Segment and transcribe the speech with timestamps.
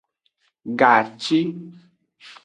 [0.79, 1.39] Gaci.